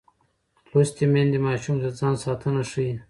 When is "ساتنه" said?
2.23-2.61